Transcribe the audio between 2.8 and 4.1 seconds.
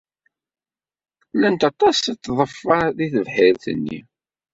deg tebḥirt-nni.